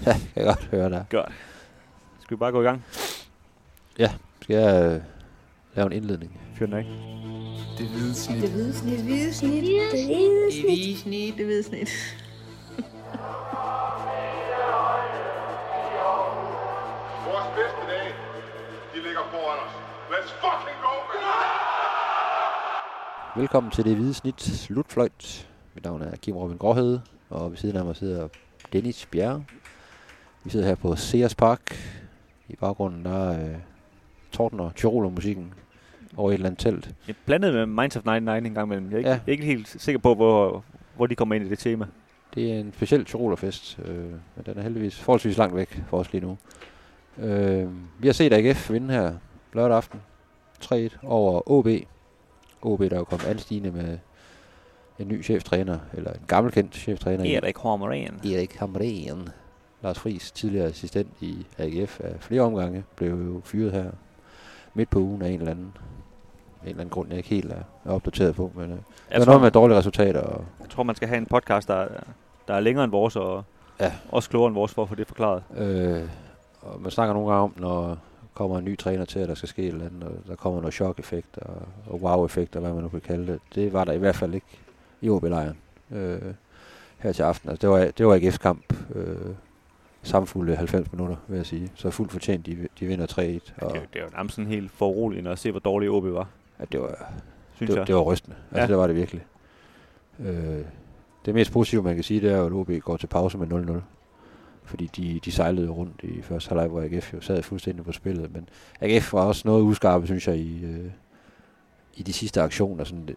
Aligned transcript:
Ja, 0.06 0.12
kan 0.12 0.20
jeg 0.36 0.44
godt 0.44 0.64
høre 0.64 0.90
dig. 0.90 1.04
Godt. 1.10 1.32
Skal 2.20 2.36
vi 2.36 2.38
bare 2.38 2.52
gå 2.52 2.60
i 2.60 2.64
gang? 2.64 2.84
Skal 4.42 4.56
jeg 4.56 4.92
øh, 4.94 5.00
lave 5.74 5.86
en 5.86 5.92
indledning? 5.92 6.40
Fyr 6.54 6.66
den 6.66 6.74
af. 6.74 6.84
Det 7.78 7.88
hvide 7.88 8.14
snit. 8.14 8.42
Det 8.42 8.50
hvide 8.50 8.74
snit. 8.74 8.98
Det 8.98 9.04
hvide 9.04 9.34
snit. 9.34 9.62
Det 9.62 10.06
hvide 10.06 10.52
snit. 10.52 10.64
hvide 10.64 10.98
snit. 10.98 11.34
Det 11.36 11.46
hvide 11.46 11.62
snit. 11.62 11.90
Vores 17.26 17.48
bedste 17.56 17.82
dage, 17.92 18.12
de 18.94 18.98
ligger 19.02 19.24
foran 19.30 19.58
os. 19.66 19.72
Let's 20.12 20.32
fucking 20.42 20.78
go, 20.82 20.94
man! 21.10 21.50
Velkommen 23.40 23.72
til 23.72 23.84
det 23.84 23.96
hvide 23.96 24.14
snit 24.14 24.42
slutfløjt. 24.42 25.48
Mit 25.74 25.84
navn 25.84 26.02
er 26.02 26.16
Kim 26.16 26.36
Robin 26.36 26.56
Gråhede, 26.58 27.02
og 27.30 27.50
ved 27.50 27.58
siden 27.58 27.76
af 27.76 27.84
mig 27.84 27.96
sidder 27.96 28.28
Dennis 28.72 29.06
Bjerre. 29.06 29.44
Vi 30.44 30.50
sidder 30.50 30.66
her 30.66 30.74
på 30.74 30.96
Sears 30.96 31.34
Park. 31.34 31.60
I 32.48 32.56
baggrunden 32.56 33.04
der 33.04 33.30
er 33.30 33.50
øh, 33.50 33.56
torden 34.32 34.60
og 34.60 35.12
musikken 35.12 35.54
over 36.16 36.30
et 36.30 36.34
eller 36.34 36.46
andet 36.46 36.58
telt. 36.60 36.90
Jeg 37.08 37.14
blandede 37.26 37.52
med 37.52 37.66
Minds 37.66 37.96
of 37.96 38.04
99 38.04 38.46
en 38.46 38.54
gang 38.54 38.66
imellem. 38.66 38.86
Jeg 38.90 38.94
er 38.94 38.98
ikke, 38.98 39.08
Ja. 39.08 39.14
jeg 39.14 39.22
er 39.26 39.32
ikke 39.32 39.44
helt 39.44 39.68
sikker 39.68 39.98
på, 39.98 40.14
hvor, 40.14 40.64
hvor 40.96 41.06
de 41.06 41.14
kommer 41.14 41.34
ind 41.34 41.46
i 41.46 41.48
det 41.48 41.58
tema. 41.58 41.86
Det 42.34 42.52
er 42.52 42.58
en 42.60 42.72
speciel 42.76 43.04
Tyrolerfest, 43.04 43.78
øh, 43.84 43.94
men 44.04 44.44
den 44.46 44.58
er 44.58 44.62
heldigvis 44.62 44.98
forholdsvis 45.00 45.36
langt 45.38 45.56
væk 45.56 45.82
for 45.88 45.98
os 45.98 46.12
lige 46.12 46.26
nu. 46.26 46.38
Øh, 47.18 47.68
vi 47.98 48.08
har 48.08 48.12
set 48.12 48.32
AGF 48.32 48.70
vinde 48.70 48.94
her 48.94 49.12
lørdag 49.52 49.76
aften 49.76 50.00
3-1 50.64 50.98
over 51.06 51.50
OB. 51.50 51.66
OB, 52.62 52.80
der 52.80 52.90
er 52.92 52.96
jo 52.98 53.04
kommet 53.04 53.26
anstigende 53.26 53.70
med 53.70 53.98
en 54.98 55.08
ny 55.08 55.24
cheftræner, 55.24 55.78
eller 55.94 56.12
en 56.12 56.20
gammelkendt 56.26 56.74
cheftræner. 56.76 57.36
Erik 57.36 57.56
Hormeren. 57.56 58.20
Erik 58.24 58.54
Hamren. 58.56 59.28
Lars 59.82 59.98
Friis, 59.98 60.30
tidligere 60.32 60.66
assistent 60.66 61.08
i 61.20 61.46
AGF 61.58 62.00
af 62.00 62.14
flere 62.20 62.42
omgange, 62.42 62.84
blev 62.96 63.10
jo 63.26 63.40
fyret 63.44 63.72
her 63.72 63.90
midt 64.74 64.90
på 64.90 64.98
ugen 64.98 65.22
af 65.22 65.28
en 65.28 65.38
eller 65.38 65.50
anden, 65.50 65.64
en 66.62 66.68
eller 66.68 66.80
anden 66.80 66.90
grund, 66.90 67.08
jeg 67.08 67.16
ikke 67.16 67.28
helt 67.28 67.52
er, 67.52 67.62
er 67.84 67.90
opdateret 67.90 68.34
på. 68.34 68.52
Men 68.54 68.64
øh, 68.64 68.70
det 68.70 68.82
Jeg 69.10 69.18
var 69.18 69.24
tror, 69.24 69.32
noget 69.32 69.42
med 69.42 69.50
dårlige 69.50 69.78
resultater. 69.78 70.20
Og, 70.20 70.44
jeg 70.60 70.68
tror, 70.70 70.82
man 70.82 70.94
skal 70.96 71.08
have 71.08 71.18
en 71.18 71.26
podcast, 71.26 71.68
der, 71.68 71.88
der 72.48 72.54
er 72.54 72.60
længere 72.60 72.84
end 72.84 72.90
vores, 72.92 73.16
og 73.16 73.44
Ja. 73.80 73.92
også 74.12 74.30
klogere 74.30 74.46
end 74.48 74.54
vores, 74.54 74.72
for 74.74 74.82
at 74.82 74.88
få 74.88 74.94
det 74.94 75.06
forklaret. 75.06 75.42
øh, 75.56 76.02
og 76.62 76.80
man 76.80 76.90
snakker 76.90 77.14
nogle 77.14 77.28
gange 77.30 77.42
om, 77.44 77.54
når 77.56 77.98
kommer 78.34 78.58
en 78.58 78.64
ny 78.64 78.78
træner 78.78 79.04
til, 79.04 79.18
at 79.18 79.28
der 79.28 79.34
skal 79.34 79.48
ske 79.48 79.62
et 79.62 79.68
eller 79.68 79.86
andet, 79.86 80.02
og 80.04 80.12
der 80.28 80.34
kommer 80.36 80.60
noget 80.60 80.74
chok-effekt 80.74 81.38
og, 81.38 81.54
og 81.86 82.02
wow-effekt, 82.02 82.56
og 82.56 82.62
hvad 82.62 82.72
man 82.72 82.82
nu 82.82 82.88
kan 82.88 83.00
kalde 83.00 83.26
det. 83.32 83.40
Det 83.54 83.72
var 83.72 83.84
der 83.84 83.92
i 83.92 83.98
hvert 83.98 84.16
fald 84.16 84.34
ikke 84.34 84.46
i 85.00 85.08
OB-lejren 85.10 85.56
øh, 85.90 86.20
her 86.98 87.12
til 87.12 87.22
aften. 87.22 87.50
Altså, 87.50 87.60
det 87.66 87.70
var, 87.70 87.90
det 87.98 88.06
var 88.06 88.16
AGF's 88.18 88.36
kamp. 88.38 88.74
Øh, 88.94 89.16
samfulde 90.02 90.56
90 90.56 90.92
minutter, 90.92 91.16
vil 91.28 91.36
jeg 91.36 91.46
sige. 91.46 91.72
Så 91.74 91.90
fuldt 91.90 92.12
fortjent, 92.12 92.46
de, 92.46 92.68
de 92.80 92.86
vinder 92.86 93.06
3-1. 93.06 93.18
Og, 93.66 93.74
Det, 93.74 93.82
det 93.92 93.98
er 94.00 94.04
jo 94.04 94.10
nærmest 94.16 94.34
sådan 94.36 94.50
helt 94.50 94.70
foruroligende 94.70 95.30
at 95.30 95.38
se, 95.38 95.50
hvor 95.50 95.60
dårlig 95.60 95.90
OB 95.90 96.04
var, 96.04 96.28
Ja, 96.60 96.64
det 96.72 96.80
var, 96.80 97.12
synes 97.54 97.70
det, 97.70 97.78
jeg. 97.78 97.86
det 97.86 97.94
var 97.94 98.00
rystende. 98.00 98.36
Altså, 98.50 98.60
Ja. 98.60 98.66
det 98.66 98.76
var 98.76 98.86
det 98.86 98.96
virkelig. 98.96 99.22
Øh, 100.20 100.64
det 101.26 101.34
mest 101.34 101.52
positive, 101.52 101.82
man 101.82 101.94
kan 101.94 102.04
sige, 102.04 102.20
det 102.20 102.32
er, 102.32 102.44
at 102.44 102.52
OB 102.52 102.70
går 102.80 102.96
til 102.96 103.06
pause 103.06 103.38
med 103.38 103.46
0-0. 103.46 103.80
Fordi 104.64 104.90
de, 104.96 105.20
de 105.24 105.32
sejlede 105.32 105.68
rundt 105.70 106.00
i 106.02 106.22
første 106.22 106.48
halvleg, 106.48 106.68
hvor 106.68 106.80
AGF 106.82 107.14
jo 107.14 107.20
sad 107.20 107.42
fuldstændig 107.42 107.84
på 107.84 107.92
spillet. 107.92 108.32
Men 108.32 108.48
AGF 108.80 109.12
var 109.12 109.24
også 109.24 109.42
noget 109.48 109.62
uskarpe, 109.62 110.06
synes 110.06 110.28
jeg, 110.28 110.36
i, 110.36 110.64
øh, 110.64 110.90
i 111.94 112.02
de 112.02 112.12
sidste 112.12 112.42
aktioner. 112.42 112.84
Sådan 112.84 113.08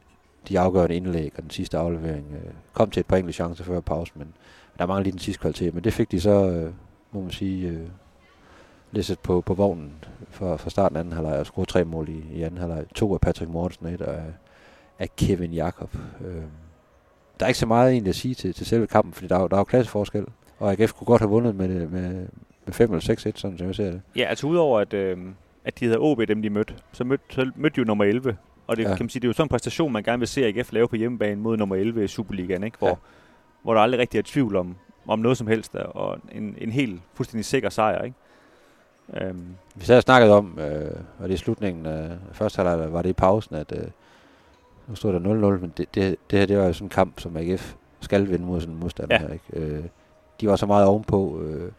de, 0.49 0.59
afgørende 0.59 0.95
indlæg 0.95 1.31
og 1.37 1.43
den 1.43 1.49
sidste 1.49 1.77
aflevering. 1.77 2.25
Øh, 2.31 2.51
kom 2.73 2.89
til 2.89 2.99
et 2.99 3.05
par 3.05 3.17
enkelte 3.17 3.35
chancer 3.35 3.63
før 3.63 3.79
pausen, 3.79 4.19
men 4.19 4.33
der 4.79 4.85
mangler 4.85 5.03
lige 5.03 5.11
den 5.11 5.19
sidste 5.19 5.41
kvalitet. 5.41 5.73
Men 5.73 5.83
det 5.83 5.93
fik 5.93 6.11
de 6.11 6.21
så, 6.21 6.49
øh, 6.49 6.73
må 7.11 7.21
man 7.21 7.31
sige, 7.31 7.67
øh, 7.67 7.87
læsset 8.91 9.19
på, 9.19 9.41
på 9.41 9.53
vognen 9.53 9.93
fra, 10.29 10.55
fra 10.55 10.69
starten 10.69 10.95
af 10.95 10.99
anden 10.99 11.13
halvleg 11.13 11.39
og 11.39 11.45
scorede 11.45 11.69
tre 11.69 11.85
mål 11.85 12.09
i, 12.09 12.23
i 12.33 12.41
anden 12.41 12.59
halvleg. 12.59 12.85
To 12.95 13.13
af 13.13 13.21
Patrick 13.21 13.51
Mortensen, 13.51 13.85
og 13.85 13.91
et 13.91 14.01
af, 14.01 14.23
af 14.99 15.15
Kevin 15.15 15.53
Jakob. 15.53 15.95
Øh, 16.25 16.43
der 17.39 17.45
er 17.45 17.47
ikke 17.47 17.59
så 17.59 17.65
meget 17.65 17.91
egentlig 17.91 18.09
at 18.09 18.15
sige 18.15 18.35
til, 18.35 18.53
til 18.53 18.65
selve 18.65 18.87
kampen, 18.87 19.13
fordi 19.13 19.27
der 19.27 19.37
er, 19.37 19.47
der 19.47 19.55
er 19.55 19.59
jo 19.59 19.63
klasseforskel. 19.63 20.25
Og 20.59 20.71
AGF 20.71 20.93
kunne 20.93 21.05
godt 21.05 21.21
have 21.21 21.29
vundet 21.29 21.55
med, 21.55 21.87
med, 21.87 22.27
med 22.65 22.73
5 22.73 22.93
eller 22.93 23.13
6-1, 23.13 23.31
sådan 23.35 23.57
som 23.57 23.67
jeg 23.67 23.75
ser 23.75 23.91
det. 23.91 24.01
Ja, 24.15 24.23
altså 24.23 24.47
udover 24.47 24.79
at, 24.79 24.93
øh, 24.93 25.17
at 25.65 25.79
de 25.79 25.85
havde 25.85 25.99
OB, 25.99 26.21
dem 26.27 26.41
de 26.41 26.49
mødte, 26.49 26.73
så 26.91 27.03
mødte, 27.03 27.23
så 27.29 27.51
mødte 27.55 27.75
de 27.75 27.79
jo 27.79 27.85
nummer 27.85 28.05
11. 28.05 28.37
Og 28.73 28.77
det, 28.77 28.83
Ja. 28.83 28.95
kan 28.95 29.03
man 29.03 29.09
sige, 29.09 29.19
det 29.21 29.25
er 29.27 29.29
jo 29.29 29.33
sådan 29.33 29.45
en 29.45 29.49
præstation, 29.49 29.91
man 29.91 30.03
gerne 30.03 30.19
vil 30.19 30.27
se 30.27 30.45
AGF 30.45 30.71
lave 30.73 30.87
på 30.87 30.95
hjemmebane 30.95 31.41
mod 31.41 31.57
nummer 31.57 31.75
11 31.75 32.03
i 32.03 32.07
Superligaen, 32.07 32.63
ikke? 32.63 32.77
Hvor, 32.77 32.87
Ja. 32.87 32.95
hvor 33.63 33.73
der 33.73 33.81
aldrig 33.81 33.99
rigtig 33.99 34.17
er 34.17 34.23
tvivl 34.25 34.55
om, 34.55 34.75
om 35.07 35.19
noget 35.19 35.37
som 35.37 35.47
helst, 35.47 35.75
og 35.75 36.17
en, 36.31 36.55
en 36.57 36.71
helt 36.71 37.01
fuldstændig 37.13 37.45
sikker 37.45 37.69
sejr. 37.69 38.01
Ikke? 38.03 38.15
Øhm, 39.21 39.45
Vi 39.75 39.85
sad 39.85 39.97
og 39.97 40.03
snakket 40.03 40.31
om, 40.31 40.59
øh, 40.59 40.91
og 41.19 41.23
det 41.23 41.29
er 41.29 41.33
i 41.33 41.37
slutningen 41.37 41.85
af 41.85 42.09
første 42.31 42.63
halvleg, 42.63 42.93
var 42.93 43.01
det 43.01 43.09
i 43.09 43.13
pausen, 43.13 43.55
at 43.55 43.71
øh, 43.77 43.87
nu 44.87 44.95
stod 44.95 45.13
der 45.13 45.19
0-0, 45.19 45.61
men 45.61 45.73
det, 45.77 45.95
det, 45.95 46.15
det 46.31 46.39
her 46.39 46.45
det 46.45 46.57
var 46.57 46.65
jo 46.65 46.73
sådan 46.73 46.85
en 46.85 46.89
kamp, 46.89 47.19
som 47.19 47.37
AGF 47.37 47.73
skal 47.99 48.29
vinde 48.29 48.45
mod 48.45 48.61
sådan 48.61 48.73
en 48.73 48.79
modstander 48.79 49.15
Ja. 49.15 49.21
her. 49.27 49.33
Ikke? 49.33 49.75
Øh, 49.75 49.83
de 50.41 50.47
var 50.47 50.55
så 50.55 50.65
meget 50.65 50.85
ovenpå, 50.87 51.41
øh, 51.41 51.71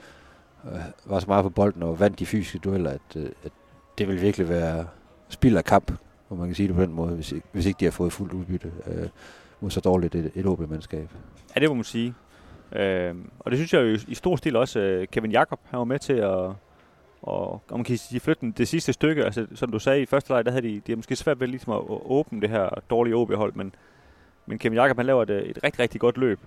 øh, 0.72 0.80
var 1.04 1.18
så 1.18 1.26
meget 1.28 1.42
på 1.42 1.50
bolden 1.50 1.82
og 1.82 2.00
vandt 2.00 2.18
de 2.18 2.26
fysiske 2.26 2.58
dueller, 2.58 2.90
at, 2.90 3.16
øh, 3.16 3.26
at 3.44 3.52
det 3.98 4.08
vil 4.08 4.20
virkelig 4.22 4.48
være 4.48 4.86
spild 5.28 5.56
af 5.56 5.64
kamp, 5.64 5.92
hvor 6.34 6.42
man 6.42 6.48
kan 6.48 6.56
sige 6.56 6.68
det 6.68 6.76
på 6.76 6.82
den 6.82 6.92
måde, 6.92 7.14
hvis 7.14 7.32
ikke, 7.32 7.46
hvis 7.52 7.66
ikke 7.66 7.80
de 7.80 7.84
har 7.84 7.92
fået 7.92 8.12
fuldt 8.12 8.32
udbytte 8.32 8.72
øh, 8.86 9.08
mod 9.60 9.70
så 9.70 9.80
dårligt 9.80 10.14
et, 10.14 10.30
et 10.34 10.46
OB-mandskab. 10.46 11.08
ja, 11.54 11.60
det 11.60 11.68
må 11.68 11.74
man 11.74 11.84
sige. 11.84 12.14
Øh, 12.72 13.14
og 13.38 13.50
det 13.50 13.58
synes 13.58 13.74
jeg 13.74 13.80
jo 13.80 13.98
i, 14.08 14.14
stor 14.14 14.36
stil 14.36 14.56
også, 14.56 14.80
øh, 14.80 15.06
Kevin 15.06 15.32
Jakob, 15.32 15.60
han 15.64 15.78
var 15.78 15.84
med 15.84 15.98
til 15.98 16.12
at 16.12 16.50
og, 17.26 17.52
og 17.52 17.78
man 17.78 17.84
kan 17.84 17.98
sige, 17.98 18.20
flytte 18.20 18.50
det 18.50 18.68
sidste 18.68 18.92
stykke. 18.92 19.24
Altså, 19.24 19.46
som 19.54 19.70
du 19.70 19.78
sagde 19.78 20.02
i 20.02 20.06
første 20.06 20.32
leg, 20.32 20.44
der 20.44 20.50
havde 20.50 20.68
de, 20.68 20.74
de 20.74 20.82
havde 20.86 20.96
måske 20.96 21.16
svært 21.16 21.40
ved 21.40 21.48
ligesom 21.48 21.72
at, 21.72 21.78
at 21.78 21.98
åbne 22.04 22.40
det 22.40 22.50
her 22.50 22.68
dårlige 22.90 23.16
OB-hold, 23.16 23.52
men, 23.54 23.74
men 24.46 24.58
Kevin 24.58 24.78
Jakob, 24.78 24.96
han 24.96 25.06
laver 25.06 25.22
et, 25.22 25.30
et 25.30 25.58
rigtig, 25.64 25.80
rigtig 25.80 26.00
godt 26.00 26.16
løb. 26.16 26.40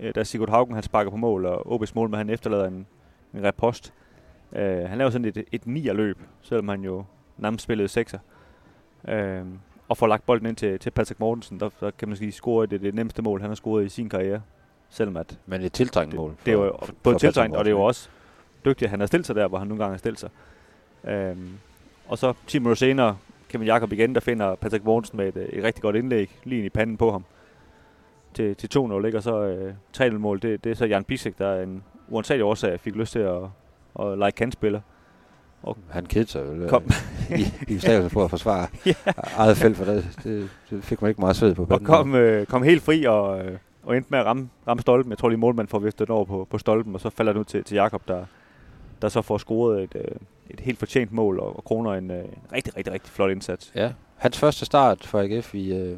Øh, 0.00 0.14
da 0.14 0.24
Sigurd 0.24 0.50
Haugen, 0.50 0.74
han 0.74 0.82
sparker 0.82 1.10
på 1.10 1.16
mål, 1.16 1.46
og 1.46 1.66
OB's 1.66 1.92
mål, 1.94 2.10
men 2.10 2.18
han 2.18 2.30
efterlader 2.30 2.66
en, 2.66 2.86
en 3.34 3.44
repost. 3.44 3.92
Øh, 4.52 4.88
han 4.88 4.98
laver 4.98 5.10
sådan 5.10 5.24
et, 5.24 5.44
et 5.52 5.66
nier-løb, 5.66 6.18
selvom 6.42 6.68
han 6.68 6.84
jo 6.84 7.04
nærmest 7.38 7.64
spillede 7.64 8.00
6'er. 8.00 8.18
Øh, 9.08 9.42
og 9.88 9.96
får 9.96 10.06
lagt 10.06 10.26
bolden 10.26 10.46
ind 10.46 10.56
til, 10.56 10.78
til 10.78 10.90
Patrick 10.90 11.20
Mortensen, 11.20 11.60
der, 11.60 11.70
der 11.80 11.90
kan 11.90 12.08
man 12.08 12.16
sige, 12.16 12.32
score 12.32 12.66
det, 12.66 12.80
det 12.80 12.94
nemmeste 12.94 13.22
mål, 13.22 13.40
han 13.40 13.50
har 13.50 13.54
scoret 13.54 13.84
i 13.84 13.88
sin 13.88 14.08
karriere. 14.08 14.40
Selvom 14.90 15.16
at 15.16 15.38
Men 15.46 15.62
et 15.62 15.72
tiltrængt 15.72 16.12
det, 16.12 16.20
mål. 16.20 16.34
det 16.46 16.52
er 16.52 16.56
jo 16.58 16.76
for- 16.82 16.92
både 17.02 17.18
tiltrængt, 17.18 17.56
og 17.56 17.64
det 17.64 17.70
er 17.70 17.74
jo 17.74 17.82
også 17.82 18.08
dygtigt, 18.64 18.82
at 18.86 18.90
han 18.90 19.00
har 19.00 19.06
stillet 19.06 19.26
sig 19.26 19.36
der, 19.36 19.48
hvor 19.48 19.58
han 19.58 19.68
nogle 19.68 19.82
gange 19.84 19.92
har 19.92 19.98
stillet 19.98 20.20
sig. 20.20 20.30
Øhm, 21.04 21.48
og 22.08 22.18
så 22.18 22.32
10 22.46 22.58
minutter 22.58 22.76
senere, 22.78 23.16
Kevin 23.48 23.66
Jakob 23.66 23.92
igen, 23.92 24.14
der 24.14 24.20
finder 24.20 24.54
Patrick 24.54 24.84
Mortensen 24.84 25.16
med 25.16 25.28
et, 25.28 25.36
øh, 25.36 25.44
et 25.48 25.64
rigtig 25.64 25.82
godt 25.82 25.96
indlæg, 25.96 26.30
lige 26.44 26.58
ind 26.58 26.66
i 26.66 26.70
panden 26.70 26.96
på 26.96 27.10
ham. 27.12 27.24
Til, 28.34 28.56
til 28.56 28.68
2-0, 28.78 29.04
ikke? 29.06 29.18
Og 29.18 29.22
så 29.22 29.42
øh, 29.42 29.74
3-0-mål, 29.96 30.42
det, 30.42 30.64
det 30.64 30.70
er 30.72 30.76
så 30.76 30.86
Jan 30.86 31.04
Bisek, 31.04 31.38
der 31.38 31.46
er 31.46 31.62
en 31.62 31.82
uansagelig 32.08 32.44
årsag 32.44 32.80
fik 32.80 32.94
lyst 32.96 33.12
til 33.12 33.18
at, 33.18 33.42
at 34.00 34.18
lege 34.18 34.32
kantspiller. 34.32 34.80
Han 35.90 36.06
kedede 36.06 36.30
sig 36.30 36.46
vel 36.60 36.68
Kom. 36.68 36.82
I, 37.30 37.72
i 37.74 37.78
stavelsen 37.78 38.10
på 38.10 38.24
at 38.24 38.30
forsvare 38.30 38.66
Ja. 38.86 38.94
eget 39.36 39.56
felt, 39.56 39.76
for 39.76 39.84
det, 39.84 40.08
det, 40.24 40.48
det, 40.70 40.84
fik 40.84 41.02
man 41.02 41.08
ikke 41.08 41.20
meget 41.20 41.36
sved 41.36 41.54
på. 41.54 41.66
Og 41.70 41.80
kom, 41.82 42.14
øh, 42.14 42.46
kom 42.46 42.62
helt 42.62 42.82
fri 42.82 43.04
og, 43.04 43.44
øh, 43.46 43.58
og 43.82 43.96
endte 43.96 44.08
med 44.10 44.18
at 44.18 44.26
ramme, 44.26 44.48
ramme 44.68 44.80
stolpen. 44.80 45.10
Jeg 45.10 45.18
tror 45.18 45.28
lige 45.28 45.38
målmanden 45.38 45.70
får 45.70 45.78
vist 45.78 45.98
den 45.98 46.10
over 46.10 46.24
på, 46.24 46.46
på 46.50 46.58
stolpen, 46.58 46.94
og 46.94 47.00
så 47.00 47.10
falder 47.10 47.32
den 47.32 47.40
ud 47.40 47.44
til, 47.44 47.64
til 47.64 47.74
Jakob, 47.74 48.08
der, 48.08 48.24
der 49.02 49.08
så 49.08 49.22
får 49.22 49.38
scoret 49.38 49.82
et, 49.82 49.94
øh, 49.94 50.16
et 50.50 50.60
helt 50.60 50.78
fortjent 50.78 51.12
mål 51.12 51.38
og, 51.38 51.56
og 51.56 51.64
kroner 51.64 51.90
en, 51.92 52.10
øh, 52.10 52.24
rigtig, 52.52 52.76
rigtig, 52.76 52.92
rigtig 52.92 53.12
flot 53.12 53.30
indsats. 53.30 53.72
Ja, 53.74 53.90
hans 54.16 54.38
første 54.38 54.64
start 54.64 55.04
for 55.06 55.18
AGF 55.20 55.54
i, 55.54 55.72
øh, 55.76 55.96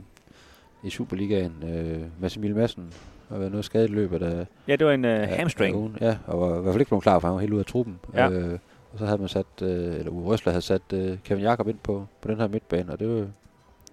i 0.83 0.91
Superligaen. 0.91 1.53
Øh, 1.63 2.01
Mads 2.21 2.37
Emil 2.37 2.55
Madsen 2.57 2.85
har 3.29 3.39
været 3.39 3.51
noget 3.51 3.65
skadet 3.65 3.91
i 3.91 3.93
løbet 3.93 4.23
af, 4.23 4.47
Ja, 4.69 4.77
det 4.77 4.87
var 4.87 4.93
en 4.93 5.05
øh, 5.05 5.21
af- 5.21 5.29
hamstring. 5.37 5.75
af 5.75 5.79
ugen. 5.81 5.97
Ja, 6.01 6.17
og 6.27 6.41
var 6.41 6.59
i 6.59 6.63
hvert 6.63 6.73
fald 6.73 6.81
ikke 6.81 6.89
blevet 6.91 7.03
klar, 7.03 7.19
for 7.19 7.29
han 7.29 7.35
var 7.35 7.41
helt 7.41 7.53
ude 7.53 7.61
af 7.61 7.67
truppen. 7.67 7.99
Ja. 8.15 8.31
Øh, 8.31 8.59
og 8.97 9.01
så 9.01 9.07
havde 9.07 9.19
man 9.19 9.29
sat, 9.29 9.47
øh, 9.63 9.95
eller 9.95 10.11
Uwe 10.11 10.25
Røsler 10.25 10.53
havde 10.53 10.63
sat 10.63 10.93
øh, 10.93 11.19
Kevin 11.25 11.43
Jakob 11.43 11.69
ind 11.69 11.79
på, 11.83 12.07
på 12.21 12.29
den 12.29 12.37
her 12.37 12.49
midtbane, 12.49 12.93
og 12.93 12.99
det 12.99 13.09
var, 13.09 13.27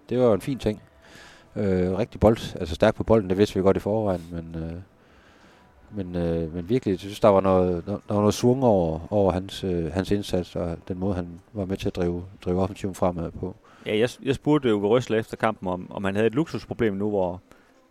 det 0.10 0.20
var 0.20 0.34
en 0.34 0.42
fin 0.42 0.60
ting. 0.60 0.82
Øh, 1.56 1.98
rigtig 1.98 2.20
bold, 2.20 2.56
altså 2.60 2.76
stærk 2.76 2.96
på 2.96 3.04
bolden, 3.04 3.30
det 3.30 3.38
vidste 3.38 3.56
vi 3.56 3.62
godt 3.62 3.78
i 3.78 3.80
forvejen, 3.80 4.22
men, 4.32 4.64
øh, 4.64 4.74
men, 5.92 6.16
øh, 6.16 6.56
men 6.56 6.70
virkelig, 6.70 6.92
jeg 6.92 7.00
synes, 7.00 7.20
der 7.20 7.28
var 7.28 7.42
noget, 7.42 7.86
der 7.86 8.14
var 8.14 8.20
noget 8.20 8.34
svung 8.34 8.64
over, 8.64 9.14
over 9.14 9.32
hans, 9.32 9.64
øh, 9.64 9.92
hans 9.92 10.12
indsats, 10.12 10.56
og 10.56 10.78
den 10.88 11.00
måde, 11.00 11.16
han 11.16 11.28
var 11.54 11.66
med 11.66 11.78
til 11.78 11.88
at 11.88 11.96
drive, 11.96 12.26
drive 12.46 12.62
offensiven 12.62 12.96
fremad 12.96 13.32
på. 13.32 13.56
Ja, 13.86 13.98
jeg, 13.98 14.10
jeg 14.24 14.36
spurgte 14.36 14.76
Uwe 14.76 14.88
Røsler 14.88 15.20
efter 15.20 15.38
kampen, 15.38 15.68
om, 15.68 15.92
om 15.92 16.04
han 16.04 16.16
havde 16.16 16.28
et 16.28 16.36
luksusproblem 16.36 16.94
nu, 16.94 17.10
hvor, 17.10 17.42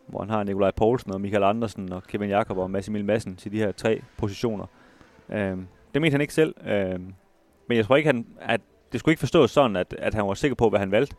hvor 0.06 0.20
han 0.20 0.31
har 0.31 0.43
Nikolaj 0.43 0.70
Poulsen 0.70 1.12
og 1.12 1.20
Michael 1.20 1.43
Andersen 1.43 1.93
og 1.93 2.03
Kevin 2.03 2.31
Jakob 2.31 2.59
og 2.59 2.70
Massimil 2.70 3.05
Madsen 3.05 3.37
til 3.37 3.53
de 3.53 3.59
her 3.59 3.73
tre 3.73 4.03
positioner. 4.17 4.67
Øhm, 5.31 5.67
det 5.94 6.02
mente 6.02 6.14
han 6.14 6.20
ikke 6.20 6.34
selv, 6.34 6.54
Øh, 6.66 7.00
men 7.68 7.76
jeg 7.76 7.86
tror 7.86 7.96
ikke, 7.96 8.06
han, 8.06 8.26
at 8.40 8.60
det 8.92 9.00
skulle 9.00 9.12
ikke 9.12 9.20
forstås 9.20 9.50
sådan, 9.50 9.76
at, 9.76 9.94
at 9.98 10.14
han 10.14 10.26
var 10.26 10.34
sikker 10.34 10.54
på, 10.54 10.68
hvad 10.68 10.80
han 10.80 10.90
valgte. 10.90 11.16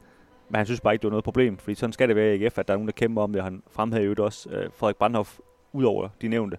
Men 0.49 0.55
han 0.55 0.65
synes 0.65 0.81
bare 0.81 0.93
ikke, 0.93 1.01
det 1.01 1.07
var 1.07 1.11
noget 1.11 1.23
problem, 1.23 1.57
fordi 1.57 1.75
sådan 1.75 1.93
skal 1.93 2.07
det 2.07 2.15
være 2.15 2.35
i 2.35 2.43
AGF, 2.43 2.57
at 2.57 2.67
der 2.67 2.73
er 2.73 2.77
nogen, 2.77 2.87
der 2.87 2.93
kæmper 2.93 3.21
om 3.21 3.31
det, 3.31 3.41
og 3.41 3.45
han 3.45 3.63
fremhævede 3.71 4.15
jo 4.19 4.25
også 4.25 4.49
øh, 4.49 4.69
Frederik 4.75 4.95
Brandhoff 4.95 5.39
ud 5.73 5.83
over 5.83 6.09
de 6.21 6.27
nævnte. 6.27 6.57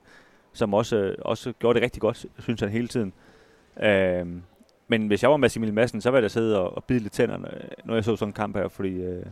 som 0.52 0.74
også, 0.74 0.96
øh, 0.96 1.16
også 1.18 1.52
gjorde 1.52 1.74
det 1.74 1.82
rigtig 1.84 2.00
godt, 2.00 2.26
synes 2.38 2.60
han 2.60 2.68
hele 2.68 2.88
tiden. 2.88 3.12
Øh, 3.82 4.26
men 4.88 5.06
hvis 5.06 5.22
jeg 5.22 5.30
var 5.30 5.36
med 5.36 5.72
Madsen, 5.72 6.00
så 6.00 6.10
ville 6.10 6.22
jeg 6.22 6.30
sidde 6.30 6.60
og, 6.60 6.76
og 6.76 6.84
bide 6.84 6.98
lidt 6.98 7.12
tænderne, 7.12 7.54
øh, 7.54 7.70
når 7.84 7.94
jeg 7.94 8.04
så 8.04 8.16
sådan 8.16 8.28
en 8.28 8.32
kamp 8.32 8.56
her, 8.56 8.68
fordi 8.68 9.02
øh, 9.02 9.26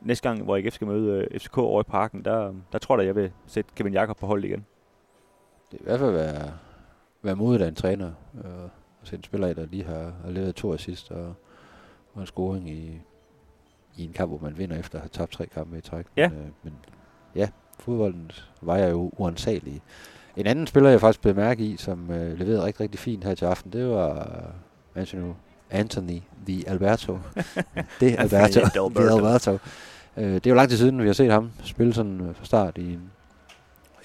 næste 0.00 0.28
gang, 0.28 0.42
hvor 0.42 0.56
AGF 0.56 0.74
skal 0.74 0.86
møde 0.86 1.28
øh, 1.30 1.40
FCK 1.40 1.58
over 1.58 1.80
i 1.80 1.84
parken, 1.84 2.24
der, 2.24 2.54
der 2.72 2.78
tror 2.78 2.98
jeg, 2.98 3.06
jeg 3.06 3.16
vil 3.16 3.32
sætte 3.46 3.70
Kevin 3.74 3.92
Jakob 3.92 4.16
på 4.16 4.26
hold 4.26 4.44
igen. 4.44 4.66
Det 5.72 5.78
er 5.78 5.82
i 5.82 5.84
hvert 5.84 5.98
fald 5.98 6.10
være, 6.10 6.52
være 7.26 7.36
modigt 7.36 7.62
af 7.62 7.68
en 7.68 7.74
træner, 7.74 8.10
øh, 8.44 8.50
og 9.00 9.06
sætte 9.06 9.20
en 9.20 9.24
spiller, 9.24 9.54
der 9.54 9.66
lige 9.66 9.84
har, 9.84 10.12
har 10.24 10.30
lavet 10.30 10.54
to 10.54 10.74
assist 10.74 11.10
og, 11.10 11.34
og 12.14 12.20
en 12.20 12.26
scoring 12.26 12.70
i, 12.70 13.00
i 13.96 14.04
en 14.04 14.12
kamp, 14.12 14.30
hvor 14.30 14.38
man 14.42 14.58
vinder 14.58 14.78
efter 14.78 14.98
at 14.98 15.02
have 15.02 15.10
tabt 15.12 15.32
tre 15.32 15.46
kampe 15.46 15.78
i 15.78 15.80
træk. 15.80 16.06
Ja. 16.16 16.28
Men, 16.28 16.38
øh, 16.38 16.46
men 16.62 16.72
ja, 17.34 17.48
fodbolden 17.78 18.30
var 18.62 18.76
jeg 18.76 18.90
jo 18.90 19.10
uansagelig. 19.16 19.82
En 20.36 20.46
anden 20.46 20.66
spiller, 20.66 20.90
jeg 20.90 21.00
faktisk 21.00 21.20
blev 21.20 21.34
mærke 21.34 21.62
i, 21.64 21.76
som 21.76 22.10
øh, 22.10 22.38
leverede 22.38 22.64
rigtig, 22.64 22.80
rigtig 22.80 23.00
fint 23.00 23.24
her 23.24 23.34
til 23.34 23.44
aften, 23.44 23.72
det 23.72 23.88
var 23.88 24.44
Anthony, 24.94 25.32
Anthony 25.70 26.20
The 26.46 26.68
Alberto. 26.68 27.18
det 28.00 28.12
er 28.12 28.18
Alberto. 28.18 28.60
Alberto. 28.60 29.14
Alberto. 29.16 29.58
Øh, 30.16 30.34
det 30.34 30.46
er 30.46 30.50
jo 30.50 30.56
lang 30.56 30.68
tid 30.68 30.78
siden, 30.78 31.02
vi 31.02 31.06
har 31.06 31.12
set 31.12 31.32
ham 31.32 31.50
spille 31.64 31.94
sådan 31.94 32.20
øh, 32.20 32.34
fra 32.34 32.44
start 32.44 32.78
i 32.78 32.92
en, 32.92 33.10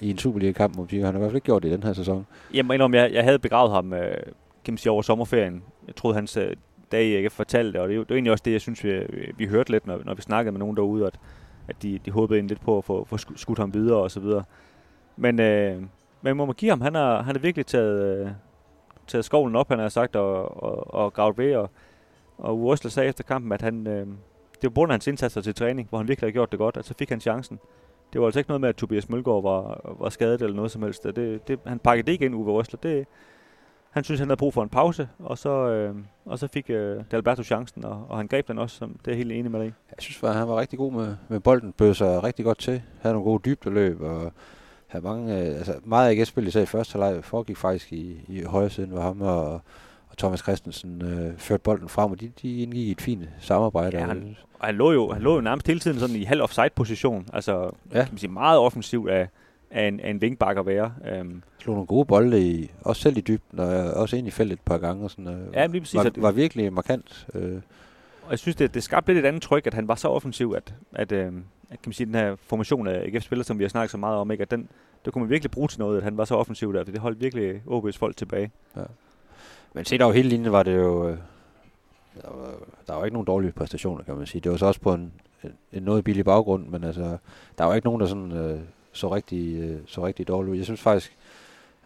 i 0.04 0.10
en 0.10 0.18
Superliga-kamp, 0.18 0.76
mod 0.76 0.86
Pio. 0.86 1.04
Han 1.04 1.14
har 1.14 1.18
i 1.18 1.18
hvert 1.18 1.30
fald 1.30 1.36
ikke 1.36 1.44
gjort 1.44 1.62
det 1.62 1.68
i 1.68 1.72
den 1.72 1.82
her 1.82 1.92
sæson. 1.92 2.26
Jeg 2.54 2.66
må 2.66 2.72
indrømme, 2.72 2.96
jeg, 2.96 3.12
jeg 3.12 3.24
havde 3.24 3.38
begravet 3.38 3.72
ham 3.72 3.92
øh, 3.92 4.16
kan 4.64 4.72
man 4.72 4.78
sige, 4.78 4.92
over 4.92 5.02
sommerferien. 5.02 5.62
Jeg 5.86 5.96
troede, 5.96 6.14
hans 6.14 6.36
øh, 6.36 6.56
dag 6.92 7.04
ikke 7.04 7.30
fortalte 7.30 7.72
det, 7.72 7.80
og 7.80 7.88
det, 7.88 7.96
er 7.96 8.00
det 8.00 8.10
er 8.10 8.14
egentlig 8.14 8.32
også 8.32 8.42
det, 8.44 8.52
jeg 8.52 8.60
synes, 8.60 8.84
vi, 8.84 8.90
øh, 8.90 9.38
vi, 9.38 9.46
hørte 9.46 9.70
lidt, 9.70 9.86
når, 9.86 10.00
når 10.04 10.14
vi 10.14 10.22
snakkede 10.22 10.52
med 10.52 10.58
nogen 10.58 10.76
derude, 10.76 11.06
at, 11.06 11.20
at 11.68 11.82
de, 11.82 11.98
de 11.98 12.10
håbede 12.10 12.38
ind 12.38 12.48
lidt 12.48 12.60
på 12.60 12.78
at 12.78 12.84
få, 12.84 13.04
få 13.04 13.16
skudt 13.16 13.58
ham 13.58 13.74
videre 13.74 13.98
og 13.98 14.10
så 14.10 14.20
videre. 14.20 14.44
Men, 15.16 15.40
øh, 15.40 15.82
men 16.22 16.36
må 16.36 16.46
man 16.46 16.54
give 16.54 16.70
ham, 16.70 16.80
han 16.80 16.94
har, 16.94 17.22
han 17.22 17.36
har 17.36 17.40
virkelig 17.40 17.66
taget, 17.66 18.20
øh, 18.20 18.30
taget 19.06 19.24
skovlen 19.24 19.56
op, 19.56 19.68
han 19.68 19.78
har 19.78 19.88
sagt, 19.88 20.16
og, 20.16 20.62
og, 20.62 20.94
og 20.94 21.12
gravet 21.12 21.38
ved, 21.38 21.56
og, 21.56 21.70
og 22.38 22.58
Ursula 22.58 22.90
sagde 22.90 23.08
efter 23.08 23.24
kampen, 23.24 23.52
at 23.52 23.62
han, 23.62 23.86
øh, 23.86 24.06
det 24.52 24.62
var 24.62 24.68
på 24.68 24.74
grund 24.74 24.92
af 24.92 24.94
hans 24.94 25.06
indsatser 25.06 25.40
til 25.40 25.54
træning, 25.54 25.88
hvor 25.88 25.98
han 25.98 26.08
virkelig 26.08 26.28
har 26.28 26.32
gjort 26.32 26.50
det 26.50 26.58
godt, 26.58 26.76
at 26.76 26.84
så 26.84 26.94
fik 26.98 27.08
han 27.08 27.20
chancen. 27.20 27.58
Det 28.12 28.20
var 28.20 28.26
altså 28.26 28.40
ikke 28.40 28.50
noget 28.50 28.60
med, 28.60 28.68
at 28.68 28.76
Tobias 28.76 29.08
Mølgaard 29.08 29.42
var, 29.42 29.94
var 30.00 30.08
skadet 30.08 30.42
eller 30.42 30.56
noget 30.56 30.70
som 30.70 30.82
helst. 30.82 31.04
Det, 31.04 31.48
det, 31.48 31.58
han 31.66 31.78
pakkede 31.78 32.06
det 32.06 32.12
ikke 32.12 32.24
ind, 32.24 32.34
Uwe 32.34 32.52
Røsler. 32.52 32.80
Det, 32.80 33.06
han 33.90 34.04
synes, 34.04 34.20
han 34.20 34.28
havde 34.28 34.38
brug 34.38 34.54
for 34.54 34.62
en 34.62 34.68
pause, 34.68 35.08
og 35.18 35.38
så, 35.38 35.68
øh, 35.68 35.94
og 36.24 36.38
så 36.38 36.46
fik 36.46 36.70
øh, 36.70 37.02
Dalberto 37.10 37.42
chancen, 37.42 37.84
og, 37.84 38.06
og 38.08 38.16
han 38.16 38.26
greb 38.26 38.48
den 38.48 38.58
også, 38.58 38.76
som 38.76 38.90
det 39.04 39.06
er 39.06 39.10
jeg 39.12 39.16
helt 39.16 39.32
enig 39.32 39.50
med 39.50 39.60
dig 39.60 39.68
i. 39.68 39.72
Jeg 39.90 39.96
synes, 39.98 40.22
at 40.22 40.34
han 40.34 40.48
var 40.48 40.60
rigtig 40.60 40.78
god 40.78 40.92
med, 40.92 41.16
med 41.28 41.40
bolden, 41.40 41.72
bød 41.72 41.94
sig 41.94 42.24
rigtig 42.24 42.44
godt 42.44 42.58
til, 42.58 42.82
havde 43.00 43.14
nogle 43.14 43.24
gode 43.24 43.42
dybdeløb, 43.44 44.00
og 44.00 44.32
havde 44.86 45.04
mange, 45.04 45.32
øh, 45.32 45.56
altså 45.56 45.74
meget 45.84 46.18
af 46.18 46.26
spil 46.26 46.46
især 46.46 46.62
i 46.62 46.66
første 46.66 46.92
halvleg 46.92 47.24
foregik 47.24 47.56
faktisk 47.56 47.92
i, 47.92 48.24
i 48.28 48.42
højre 48.42 48.70
siden, 48.70 48.92
ved 48.92 49.00
ham 49.00 49.20
og, 49.20 49.60
og 50.12 50.18
Thomas 50.18 50.40
Christensen 50.40 51.02
øh, 51.04 51.36
førte 51.38 51.62
bolden 51.62 51.88
frem, 51.88 52.10
og 52.10 52.20
de, 52.20 52.32
de 52.42 52.62
indgik 52.62 52.90
et 52.90 53.00
fint 53.00 53.28
samarbejde. 53.40 53.96
Ja, 53.98 54.06
han- 54.06 54.36
Og 54.58 54.66
han 54.66 54.74
lå 54.74 54.92
jo, 54.92 55.12
han 55.12 55.22
lå 55.22 55.34
jo 55.34 55.40
nærmest 55.40 55.66
hele 55.66 55.80
tiden 55.80 55.98
sådan 55.98 56.16
i 56.16 56.24
halv 56.24 56.42
offside-position, 56.42 57.26
altså 57.32 57.52
Ja. 57.52 57.98
ja. 57.98 58.04
kan 58.04 58.12
man 58.12 58.18
sige, 58.18 58.30
meget 58.30 58.58
offensivt 58.58 59.10
af, 59.10 59.28
af, 59.70 59.88
en, 59.88 60.00
af 60.00 60.10
en 60.10 60.18
wingback 60.18 60.58
at 60.58 60.66
være. 60.66 60.92
Um, 61.20 61.42
slog 61.58 61.74
nogle 61.74 61.86
gode 61.86 62.04
bolde, 62.04 62.40
i, 62.48 62.70
også 62.80 63.02
selv 63.02 63.16
i 63.16 63.20
dybden, 63.20 63.58
og 63.58 63.74
øh, 63.74 63.92
også 63.94 64.16
ind 64.16 64.26
i 64.26 64.30
feltet 64.30 64.52
et 64.56 64.60
par 64.64 64.78
gange. 64.78 65.04
Og 65.04 65.10
sådan, 65.10 65.28
øh, 65.28 65.54
Ja, 65.54 65.66
lige 65.66 65.80
præcis. 65.80 65.94
Var, 65.96 66.10
var 66.16 66.30
virkelig 66.32 66.72
markant. 66.72 67.26
Øh, 67.34 67.60
og 68.24 68.30
jeg 68.30 68.38
synes, 68.38 68.56
det, 68.56 68.74
det 68.74 68.82
skabte 68.82 69.12
lidt 69.14 69.24
et 69.24 69.28
andet 69.28 69.42
tryk, 69.42 69.66
at 69.66 69.74
han 69.74 69.88
var 69.88 69.94
så 69.94 70.08
offensiv, 70.08 70.54
at, 70.56 70.74
at, 70.92 71.12
øh, 71.12 71.26
at 71.26 71.32
kan 71.70 71.78
man 71.86 71.92
sige, 71.92 72.06
den 72.06 72.14
her 72.14 72.36
formation 72.46 72.86
af 72.88 73.04
AGF-spillere, 73.14 73.44
som 73.44 73.58
vi 73.58 73.64
har 73.64 73.68
snakket 73.68 73.90
så 73.90 73.96
meget 73.98 74.16
om, 74.16 74.30
ikke, 74.30 74.42
at 74.42 74.50
den, 74.50 74.68
det 75.04 75.12
kunne 75.12 75.22
man 75.22 75.30
virkelig 75.30 75.50
bruge 75.50 75.68
til 75.68 75.78
noget, 75.80 75.96
at 75.96 76.02
han 76.04 76.16
var 76.16 76.24
så 76.24 76.34
offensiv 76.34 76.74
der, 76.74 76.84
for 76.84 76.92
det 76.92 77.00
holdt 77.00 77.20
virkelig 77.20 77.62
OB's 77.66 77.98
folk 77.98 78.16
tilbage. 78.16 78.50
Men 79.74 79.84
set 79.84 80.02
over 80.02 80.12
hele 80.12 80.28
linjen 80.28 80.52
var 80.52 80.62
det 80.62 80.76
jo... 80.76 81.08
Øh, 81.08 81.16
der, 82.22 82.28
var, 82.28 82.54
der 82.86 82.94
var 82.94 83.04
ikke 83.04 83.14
nogen 83.14 83.26
dårlige 83.26 83.52
præstationer, 83.52 84.04
kan 84.04 84.16
man 84.16 84.26
sige. 84.26 84.40
Det 84.40 84.50
var 84.50 84.56
så 84.56 84.66
også 84.66 84.80
på 84.80 84.94
en, 84.94 85.12
en, 85.44 85.52
en 85.72 85.82
noget 85.82 86.04
billig 86.04 86.24
baggrund, 86.24 86.66
men 86.68 86.84
altså, 86.84 87.16
der 87.58 87.64
var 87.64 87.74
ikke 87.74 87.86
nogen, 87.86 88.00
der 88.00 88.06
sådan, 88.06 88.32
øh, 88.32 88.60
så, 88.92 89.14
rigtig, 89.14 89.60
øh, 89.60 89.78
så 89.86 90.06
rigtig 90.06 90.28
dårligt 90.28 90.50
ud. 90.50 90.56
Jeg 90.56 90.64
synes 90.64 90.80
faktisk, 90.80 91.16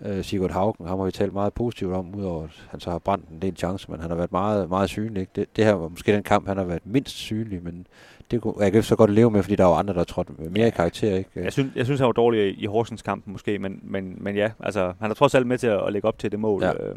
øh, 0.00 0.24
Sigurd 0.24 0.50
Haugen, 0.50 0.86
ham 0.86 0.98
har 0.98 1.06
vi 1.06 1.12
talt 1.12 1.32
meget 1.32 1.52
positivt 1.52 1.92
om, 1.92 2.14
udover 2.14 2.44
at 2.44 2.66
han 2.70 2.80
så 2.80 2.90
har 2.90 2.98
brændt 2.98 3.28
en 3.28 3.42
del 3.42 3.56
chance, 3.56 3.90
men 3.90 4.00
han 4.00 4.10
har 4.10 4.16
været 4.16 4.32
meget, 4.32 4.68
meget 4.68 4.88
synlig. 4.88 5.20
Ikke? 5.20 5.32
Det, 5.36 5.56
det 5.56 5.64
her 5.64 5.72
var 5.72 5.88
måske 5.88 6.12
den 6.12 6.22
kamp, 6.22 6.48
han 6.48 6.56
har 6.56 6.64
været 6.64 6.82
mindst 6.84 7.14
synlig, 7.16 7.64
men 7.64 7.86
det 8.30 8.40
kunne 8.40 8.54
jeg 8.60 8.72
kan 8.72 8.82
så 8.82 8.96
godt 8.96 9.10
leve 9.10 9.30
med, 9.30 9.42
fordi 9.42 9.56
der 9.56 9.64
var 9.64 9.74
andre, 9.74 9.94
der 9.94 10.04
trådte 10.04 10.32
mere 10.50 10.66
i 10.66 10.70
karakter. 10.70 11.16
Ikke? 11.16 11.30
Jeg 11.34 11.52
synes, 11.52 11.72
jeg 11.76 11.84
synes 11.84 12.00
han 12.00 12.06
var 12.06 12.12
dårlig 12.12 12.62
i, 12.62 12.66
Horsens 12.66 13.02
kampen 13.02 13.32
måske, 13.32 13.58
men, 13.58 13.80
men, 13.82 14.16
men 14.20 14.36
ja, 14.36 14.50
altså, 14.60 14.92
han 15.00 15.10
er 15.10 15.14
trods 15.14 15.34
alt 15.34 15.46
med 15.46 15.58
til 15.58 15.66
at, 15.66 15.86
at 15.86 15.92
lægge 15.92 16.08
op 16.08 16.18
til 16.18 16.32
det 16.32 16.40
mål, 16.40 16.62
ja. 16.62 16.72
øh, 16.72 16.96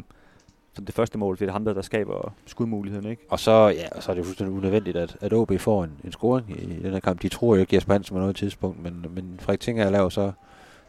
som 0.80 0.86
det 0.86 0.94
første 0.94 1.18
mål, 1.18 1.36
for 1.36 1.44
det 1.44 1.48
er 1.48 1.52
ham, 1.52 1.64
der, 1.64 1.72
der 1.72 1.82
skaber 1.82 2.32
skudmuligheden, 2.46 3.10
ikke? 3.10 3.22
Og 3.28 3.40
så, 3.40 3.68
ja, 3.68 3.88
og 3.96 4.02
så 4.02 4.10
er 4.10 4.14
det 4.14 4.24
fuldstændig 4.24 4.56
unødvendigt, 4.56 4.96
at, 4.96 5.16
at 5.20 5.32
OB 5.32 5.52
får 5.58 5.84
en, 5.84 5.92
en 6.04 6.12
scoring 6.12 6.50
i 6.50 6.82
den 6.82 6.92
her 6.92 7.00
kamp. 7.00 7.22
De 7.22 7.28
tror 7.28 7.54
jo 7.54 7.60
ikke, 7.60 7.76
Jesper 7.76 7.92
Hansen 7.92 8.14
på 8.14 8.20
noget 8.20 8.36
tidspunkt, 8.36 8.82
men, 8.82 9.06
men 9.10 9.36
Frederik 9.40 9.60
Tinger 9.60 9.90
laver 9.90 10.08
så 10.08 10.32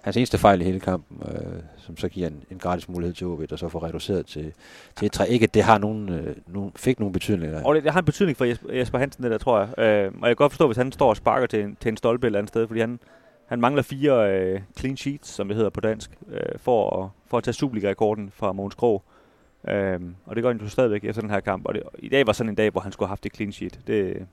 hans 0.02 0.18
eneste 0.18 0.38
fejl 0.38 0.62
i 0.62 0.64
hele 0.64 0.80
kampen, 0.80 1.22
øh, 1.32 1.62
som 1.78 1.98
så 1.98 2.10
giver 2.10 2.28
en, 2.28 2.44
en 2.52 2.58
gratis 2.58 2.90
mulighed 2.90 3.14
til 3.14 3.28
OB, 3.28 3.50
der 3.50 3.56
så 3.56 3.70
får 3.70 3.84
reduceret 3.84 4.26
til, 4.26 4.54
til 4.96 5.06
et 5.06 5.12
træ. 5.12 5.26
Ikke, 5.26 5.44
at 5.44 5.54
det 5.54 5.64
har 5.64 5.78
nogen, 5.78 6.10
øh, 6.10 6.36
nogen, 6.48 6.72
fik 6.76 7.00
nogen 7.00 7.14
betydning. 7.14 7.66
Og 7.66 7.76
det, 7.76 7.84
det 7.84 7.92
har 7.92 8.00
en 8.00 8.06
betydning 8.06 8.38
for 8.38 8.46
Jesper, 8.46 8.74
Jesper 8.74 8.98
Hansen, 8.98 9.24
det 9.24 9.32
der, 9.32 9.38
tror 9.38 9.60
jeg. 9.60 9.68
Øh, 9.80 10.12
og 10.22 10.28
jeg 10.28 10.30
kan 10.30 10.36
godt 10.36 10.52
forstå, 10.52 10.68
hvis 10.68 10.78
han 10.78 10.92
står 10.92 11.10
og 11.10 11.18
sparker 11.18 11.48
til 11.48 11.62
en, 11.64 11.78
til 11.80 11.90
en 11.90 11.98
stolpe 11.98 12.28
et 12.28 12.30
eller 12.30 12.40
andet 12.40 12.50
sted, 12.50 12.68
fordi 12.68 12.80
han, 12.80 13.00
han 13.46 13.62
mangler 13.62 13.82
fire 13.82 14.32
øh, 14.32 14.62
clean 14.80 14.98
sheets, 14.98 15.30
som 15.30 15.48
det 15.48 15.58
hedder 15.58 15.70
på 15.70 15.82
dansk, 15.82 16.12
øh, 16.32 16.40
for, 16.58 17.04
at, 17.04 17.10
for 17.28 17.38
at 17.38 17.44
tage 17.44 17.54
Superliga-rekorden 17.54 18.32
fra 18.36 18.52
Mogens 18.52 18.76
Krog. 18.76 19.04
Øh, 19.68 20.00
og 20.26 20.36
det 20.36 20.44
gør 20.44 20.52
han 20.52 20.62
jo 20.62 20.70
stadigvæk 20.70 21.04
efter 21.04 21.22
den 21.22 21.30
her 21.30 21.40
kamp. 21.40 21.66
Og 21.66 21.74
det, 21.74 21.84
i 22.00 22.10
dag 22.10 22.28
var 22.28 22.34
sådan 22.34 22.50
en 22.50 22.56
dag, 22.56 22.70
hvor 22.70 22.82
han 22.82 22.92
skulle 22.92 23.08
have 23.08 23.12
haft 23.12 23.26
et 23.26 23.36
clean 23.36 23.52
sheet. 23.52 23.80
Det, 23.88 24.28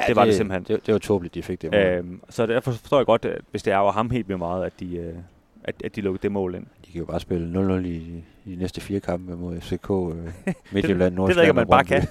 Ja, 0.00 0.04
det 0.08 0.16
var 0.16 0.24
det 0.24 0.34
simpelthen. 0.34 0.64
Det, 0.76 0.86
det 0.86 0.92
var 0.92 0.98
tåbeligt, 0.98 1.34
de 1.34 1.42
fik 1.42 1.62
det. 1.62 1.70
mål. 1.72 1.80
øh, 1.80 2.04
så 2.30 2.46
derfor 2.46 2.70
forstår 2.70 2.98
jeg 2.98 3.06
godt, 3.06 3.24
at 3.24 3.40
hvis 3.50 3.62
det 3.62 3.72
er 3.72 3.90
ham 3.90 4.10
helt 4.10 4.28
vildt 4.28 4.38
meget, 4.38 4.64
at 4.64 4.72
de, 4.80 4.96
øh, 4.96 5.14
at, 5.64 5.74
at 5.84 5.96
de 5.96 6.00
lukkede 6.00 6.22
det 6.22 6.32
mål 6.32 6.54
ind. 6.54 6.66
De 6.86 6.92
kan 6.92 6.98
jo 6.98 7.04
bare 7.04 7.20
spille 7.20 7.76
0-0 7.78 7.86
i, 7.86 8.24
i 8.44 8.52
de 8.52 8.56
næste 8.56 8.80
fire 8.80 9.00
kampe 9.00 9.36
mod 9.36 9.60
FCK, 9.60 9.90
øh, 9.90 10.54
Midtjylland, 10.72 11.16
det 11.16 11.36
ved 11.36 11.42
ikke, 11.42 11.52
man 11.52 11.66
bare 11.66 11.84
kan. 11.84 12.02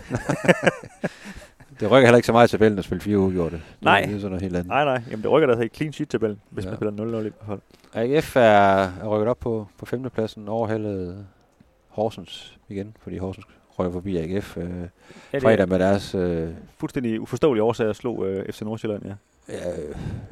det 1.80 1.92
rykker 1.92 2.08
heller 2.08 2.16
ikke 2.16 2.26
så 2.26 2.32
meget 2.32 2.48
i 2.48 2.52
tabellen 2.52 2.80
at 2.80 2.86
spille 2.86 3.02
fire 3.02 3.18
uafgjorte. 3.18 3.56
Det, 3.56 3.64
Nej. 3.82 4.02
Det 4.02 4.16
er 4.16 4.20
sådan 4.20 4.28
noget 4.30 4.42
helt 4.42 4.56
andet. 4.56 4.68
Nej, 4.68 4.86
nej. 4.86 5.02
Jamen, 5.12 5.24
det 5.24 5.32
rykker 5.32 5.56
da 5.56 5.62
i 5.62 5.68
clean 5.68 5.94
sheet-tabellen, 5.94 6.40
hvis 6.50 6.66
ja. 6.66 6.70
man 6.70 6.78
spiller 6.78 6.94
0-0 6.94 7.18
i 7.18 7.22
hvert 7.22 7.34
fald. 7.48 7.60
AGF 7.94 8.36
er, 8.36 8.42
er 8.42 9.08
rykket 9.08 9.28
op 9.28 9.40
på, 9.40 9.68
på 9.78 9.86
femtepladsen, 9.86 10.48
overhældet 10.48 11.26
Horsens 11.94 12.58
igen, 12.70 12.96
fordi 13.02 13.18
Horsens 13.18 13.46
røg 13.80 13.94
forbi 13.94 14.18
AGF 14.18 14.58
øh, 14.58 14.70
Ja, 15.34 15.38
fredag 15.40 15.70
med 15.70 15.80
deres... 15.80 16.16
Øh, 16.16 16.50
fuldstændig 16.78 17.22
uforståelige 17.22 17.64
årsager 17.64 17.90
at 17.90 17.96
slå 17.96 18.26
øh, 18.26 18.52
FC 18.54 18.62
Nordsjælland, 18.62 19.06
ja. 19.06 19.14
ja, 19.50 19.72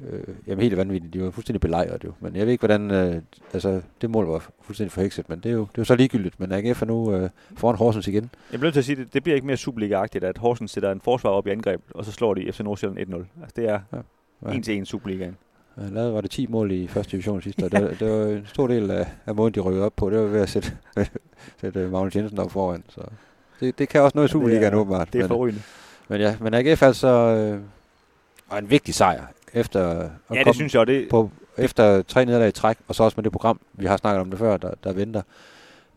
øh, 0.10 0.24
jamen 0.48 0.62
helt 0.62 0.78
vanvittigt, 0.78 1.14
de 1.14 1.24
var 1.24 1.32
fuldstændig 1.32 1.62
belejret 1.62 2.04
jo. 2.04 2.12
Men 2.20 2.36
jeg 2.36 2.46
ved 2.46 2.52
ikke, 2.52 2.62
hvordan... 2.68 2.92
Øh, 2.92 3.22
altså, 3.54 3.82
det 4.02 4.10
mål 4.10 4.26
var 4.26 4.50
fuldstændig 4.62 4.92
forhekset, 4.92 5.30
men 5.30 5.40
det 5.40 5.50
er 5.50 5.54
jo, 5.54 5.60
det 5.62 5.68
er 5.78 5.82
jo 5.82 5.84
så 5.84 5.96
ligegyldigt. 5.96 6.40
Men 6.40 6.52
AGF 6.52 6.82
er 6.82 6.86
nu 6.86 7.14
øh, 7.16 7.30
foran 7.58 7.76
Horsens 7.78 8.08
igen. 8.08 8.24
Jeg 8.24 8.60
bliver 8.60 8.64
nødt 8.64 8.74
til 8.74 8.80
at 8.82 8.86
sige, 8.86 8.96
det, 8.96 9.14
det 9.14 9.24
bliver 9.24 9.36
ikke 9.36 9.48
mere 9.48 9.58
Superliga-agtigt, 9.58 10.24
at 10.24 10.38
Horsens 10.38 10.72
sætter 10.72 10.92
en 10.92 11.02
forsvar 11.02 11.30
op 11.30 11.48
i 11.48 11.50
angreb, 11.50 11.82
og 11.96 12.06
så 12.06 12.12
slår 12.12 12.34
de 12.34 12.52
FC 12.52 12.60
Nordsjælland 12.60 13.14
1-0. 13.14 13.16
Altså, 13.42 13.54
det 13.56 13.70
er 13.70 13.80
Ja. 14.46 14.52
en 14.52 14.64
til 14.64 14.78
en 14.78 14.86
Superligaen. 14.86 15.38
Han 15.82 15.94
lavede, 15.94 16.14
var 16.14 16.22
det 16.22 16.32
10 16.32 16.48
mål 16.48 16.72
i 16.72 16.88
første 16.88 17.12
division 17.12 17.42
sidste 17.42 17.66
år. 17.66 17.70
Det, 17.70 18.00
det 18.00 18.12
var 18.12 18.26
en 18.26 18.46
stor 18.46 18.68
del 18.68 18.92
af, 18.92 19.08
af 19.26 19.36
måden, 19.36 19.54
de 19.54 19.60
rykkede 19.60 19.86
op 19.86 19.94
på. 19.96 20.10
Det 20.10 20.20
var 20.20 20.26
ved 20.26 20.42
at 20.42 20.50
sætte, 20.50 20.72
sætte 21.62 21.80
øh, 21.80 21.92
Magnus 21.92 22.16
Jensen 22.16 22.40
op 22.40 22.52
foran. 22.52 22.84
Så 22.90 23.02
det, 23.60 23.80
det 23.80 23.90
kan 23.90 24.02
også 24.02 24.18
noget 24.18 24.30
i 24.30 24.32
Superligaen 24.32 24.74
åbenbart. 24.74 25.14
Det 25.14 25.20
er 25.20 25.24
men, 25.24 25.30
forrygende. 25.30 25.62
men 26.08 26.22
ja, 26.22 26.36
men 26.40 26.54
AGF 26.54 26.84
altså... 26.84 27.08
Øh, 27.08 27.60
var 28.52 28.58
en 28.58 28.70
vigtig 28.70 28.96
sejr 28.96 29.24
efter 29.54 29.88
at 29.90 30.10
Ja, 30.34 30.44
det 30.44 30.56
synes 30.56 30.76
jeg, 30.76 30.88
det, 30.88 31.10
på, 31.10 31.30
efter 31.58 32.02
tre 32.02 32.26
nederlag 32.26 32.48
i 32.48 32.52
træk, 32.52 32.78
og 32.88 32.96
så 32.96 33.04
også 33.04 33.16
med 33.16 33.24
det 33.24 33.32
program, 33.32 33.60
vi 33.74 33.86
har 33.86 33.98
snakket 33.98 34.22
om 34.22 34.30
det 34.30 34.40
før, 34.40 34.58
der, 34.58 34.72
der 34.84 34.94
venter. 34.94 35.22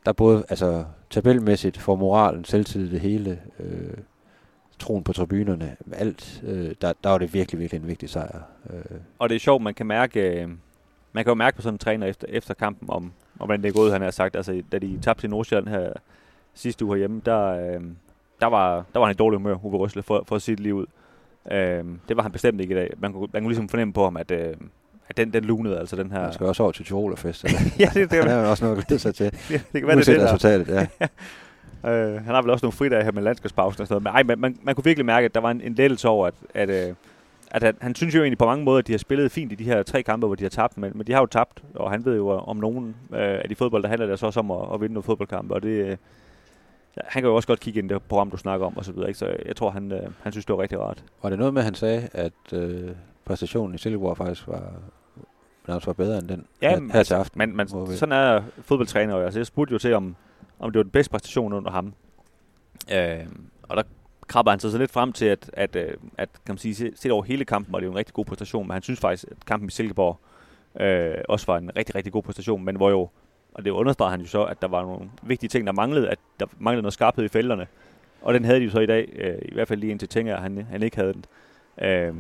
Der 0.07 0.13
både 0.13 0.45
altså, 0.49 0.85
tabelmæssigt 1.11 1.79
for 1.79 1.97
moralen, 1.97 2.45
selvtillid, 2.45 2.91
det 2.91 3.01
hele, 3.01 3.41
øh, 3.61 3.97
troen 4.79 5.05
på 5.05 5.13
tribunerne, 5.13 5.77
alt, 5.93 6.43
øh, 6.47 6.75
der, 6.81 6.93
der 7.05 7.11
var 7.11 7.19
det 7.19 7.35
virkelig, 7.35 7.61
virkelig 7.61 7.83
en 7.83 7.89
vigtig 7.89 8.11
sejr. 8.11 8.43
Øh, 8.71 8.99
og 9.19 9.29
det 9.29 9.35
er 9.35 9.41
sjovt, 9.41 9.63
man 9.63 9.75
kan 9.75 9.87
mærke, 9.87 10.21
øh, 10.21 10.49
man 11.13 11.25
kan 11.25 11.31
jo 11.31 11.35
mærke 11.35 11.57
på 11.57 11.63
sådan 11.63 11.75
en 11.75 11.79
træner 11.79 12.07
efter, 12.07 12.27
efter 12.31 12.55
kampen, 12.55 12.91
om, 12.91 13.13
om 13.39 13.47
hvordan 13.47 13.63
det 13.63 13.69
er 13.69 13.73
gået, 13.73 13.93
han 13.93 14.03
har 14.03 14.11
sagt. 14.11 14.37
Altså, 14.37 14.63
da 14.73 14.79
de 14.79 14.99
tabte 15.03 15.23
til 15.23 15.31
Nordsjælland 15.31 15.69
her 15.69 15.93
sidste 16.55 16.85
uge 16.85 16.95
herhjemme, 16.95 17.23
der, 17.27 17.45
øh, 17.45 17.81
der, 18.41 18.47
var, 18.47 18.85
der 18.93 18.99
var 18.99 19.07
han 19.07 19.15
i 19.15 19.17
dårlig 19.17 19.37
humør, 19.37 19.65
Uwe 19.65 19.79
Røsle, 19.79 20.03
for, 20.03 20.25
for 20.27 20.37
at 20.37 20.43
sige 20.43 20.57
det 20.57 20.63
lige 20.63 20.75
ud. 20.75 20.87
Øh, 21.53 21.85
det 22.09 22.17
var 22.17 22.23
han 22.23 22.33
bestemt 22.33 22.61
ikke 22.61 22.73
i 22.73 22.77
dag. 22.77 22.91
Man 22.99 23.13
kunne, 23.13 23.29
man 23.33 23.43
kunne 23.43 23.51
ligesom 23.51 23.69
fornemme 23.69 23.95
på 23.95 24.05
ham, 24.05 24.17
at, 24.17 24.31
øh, 24.31 24.55
at 25.09 25.17
den, 25.17 25.33
den 25.33 25.45
lunede, 25.45 25.79
altså 25.79 25.97
den 25.97 26.11
her... 26.11 26.21
Man 26.21 26.33
skal 26.33 26.47
også 26.47 26.63
over 26.63 26.73
til 26.73 26.85
Tyrolerfest. 26.85 27.45
eller? 27.45 27.59
ja, 27.79 27.85
det, 27.95 28.11
det, 28.11 28.11
det, 28.11 28.33
er 28.33 28.47
også 28.47 28.65
noget 28.65 28.79
at 28.79 28.87
glæde 28.87 29.01
sig 29.01 29.15
til. 29.15 29.27
det, 29.33 29.49
det 29.73 29.81
kan 29.81 29.87
være, 29.87 29.97
det 29.97 30.07
det, 30.07 30.23
resultatet, 30.23 30.69
ja. 30.69 30.87
Øh, 31.87 32.15
han 32.15 32.35
har 32.35 32.43
vel 32.43 32.51
også 32.51 32.65
nogle 32.67 32.73
fridage 32.77 33.05
her 33.05 33.13
med 33.13 33.23
landskabspausen 33.23 33.81
og 33.83 33.87
sådan 33.89 34.03
noget. 34.03 34.15
Men 34.23 34.31
ej, 34.31 34.37
man, 34.37 34.39
man, 34.41 34.59
man 34.63 34.75
kunne 34.75 34.85
virkelig 34.85 35.07
mærke, 35.07 35.25
at 35.25 35.35
der 35.35 35.41
var 35.41 35.51
en, 35.51 35.61
en 35.61 35.75
lettelse 35.75 36.09
over, 36.09 36.27
at, 36.27 36.35
at, 36.55 36.71
øh, 36.89 36.95
at 37.51 37.63
han, 37.63 37.75
han 37.81 37.95
synes 37.95 38.15
jo 38.15 38.21
egentlig 38.21 38.39
på 38.39 38.45
mange 38.47 38.65
måder, 38.65 38.79
at 38.79 38.87
de 38.87 38.93
har 38.93 38.99
spillet 38.99 39.33
fint 39.33 39.53
i 39.53 39.55
de 39.55 39.65
her 39.65 39.83
tre 39.83 40.03
kampe, 40.03 40.27
hvor 40.27 40.35
de 40.37 40.43
har 40.45 40.49
tabt, 40.51 40.79
men, 40.79 40.93
men 40.95 41.07
de 41.07 41.13
har 41.13 41.21
jo 41.21 41.27
tabt, 41.27 41.63
og 41.75 41.91
han 41.91 42.05
ved 42.05 42.17
jo 42.17 42.29
om 42.29 42.57
nogen 42.57 42.97
øh, 43.13 43.19
af 43.21 43.49
de 43.49 43.55
fodbold, 43.55 43.83
der 43.83 43.89
handler 43.89 44.07
det 44.07 44.19
så 44.19 44.27
også 44.27 44.41
om 44.41 44.51
at, 44.51 44.59
at 44.75 44.81
vinde 44.81 44.95
nogle 44.95 45.03
fodboldkampe, 45.05 45.55
og 45.55 45.63
det, 45.63 45.69
øh, 45.69 45.97
han 47.05 47.23
kan 47.23 47.25
jo 47.29 47.35
også 47.37 47.49
godt 47.49 47.61
kigge 47.61 47.79
ind 47.81 47.91
i 47.91 47.95
det 47.95 48.03
program, 48.03 48.31
du 48.31 48.37
snakker 48.37 48.67
om, 48.67 48.77
og 48.77 48.85
så 48.85 48.93
videre, 48.93 49.09
ikke? 49.09 49.19
så 49.19 49.37
jeg 49.47 49.57
tror, 49.57 49.71
han, 49.71 49.93
øh, 49.93 50.01
han 50.23 50.33
synes, 50.33 50.47
det 50.47 50.57
var 50.57 50.63
rigtig 50.63 50.81
rart. 50.81 51.05
Var 51.23 51.29
det 51.31 51.39
noget 51.39 51.55
med, 51.55 51.61
at 51.61 51.65
han 51.65 51.75
sagde, 51.75 52.09
at 52.13 52.33
øh, 52.53 52.91
præstationen 53.25 53.75
i 53.75 53.79
Silkeborg 53.79 54.17
faktisk 54.17 54.49
var, 54.49 54.73
nærmest 55.69 55.87
var 55.87 55.93
bedre 55.93 56.19
end 56.19 56.29
den 56.29 56.47
Ja, 56.63 56.71
her, 56.71 56.93
her 56.93 57.03
til 57.03 57.15
aften? 57.15 57.39
Men, 57.57 57.59
vi- 57.91 57.97
sådan 57.97 58.13
er 58.13 58.43
fodboldtræner 58.63 59.17
jo. 59.17 59.23
Altså, 59.25 59.39
jeg 59.41 59.47
spurgte 59.47 59.73
jo 59.73 59.79
til, 59.79 59.93
om, 59.95 60.17
om 60.65 60.73
det 60.73 60.79
var 60.79 60.83
den 60.83 60.91
bedste 60.91 61.11
præstation 61.11 61.53
under 61.53 61.71
ham. 61.71 61.95
Øh, 62.93 63.27
og 63.63 63.77
der 63.77 63.83
krabber 64.27 64.53
han 64.53 64.61
sig 64.61 64.71
så 64.71 64.79
lidt 64.79 64.91
frem 64.91 65.13
til, 65.13 65.27
at, 65.27 65.51
at, 65.53 65.77
øh, 65.77 65.95
at 66.19 66.29
kan 66.33 66.53
man 66.53 66.59
sige, 66.59 66.93
set 66.97 67.13
over 67.13 67.23
hele 67.23 67.45
kampen 67.45 67.73
var 67.73 67.79
det 67.79 67.87
jo 67.87 67.91
en 67.91 67.97
rigtig 67.97 68.15
god 68.15 68.25
præstation, 68.25 68.67
men 68.67 68.73
han 68.73 68.83
synes 68.83 69.01
faktisk, 69.01 69.25
at 69.31 69.47
kampen 69.47 69.69
i 69.69 69.71
Silkeborg 69.71 70.21
øh, 70.81 71.15
også 71.29 71.47
var 71.47 71.59
en 71.59 71.71
rigtig, 71.77 71.95
rigtig 71.95 72.13
god 72.13 72.23
præstation, 72.23 72.65
men 72.65 72.77
hvor 72.77 72.91
jo, 72.91 73.09
og 73.55 73.65
det 73.65 73.71
understreger 73.71 74.11
han 74.11 74.21
jo 74.21 74.27
så, 74.27 74.45
at 74.45 74.63
der 74.63 74.69
var 74.69 74.83
nogle 74.83 75.11
vigtige 75.23 75.49
ting, 75.49 75.67
der 75.67 75.73
manglede, 75.73 76.09
at 76.09 76.19
der 76.41 76.47
manglede 76.59 76.83
noget 76.83 76.93
skarphed 76.93 77.25
i 77.25 77.29
felterne, 77.29 77.67
og 78.23 78.35
den 78.35 78.45
havde 78.45 78.61
de 78.61 78.65
jo 78.65 78.71
så 78.71 78.81
i 78.81 78.87
dag, 78.87 79.09
øh, 79.17 79.39
i 79.43 79.55
hvert 79.55 79.69
fald 79.69 79.81
lige 79.81 79.91
indtil 79.91 80.09
Tinger, 80.09 80.41
han, 80.41 80.67
han 80.71 80.83
ikke 80.83 80.97
havde 80.97 81.13
den. 81.13 81.25
Øh, 81.83 82.15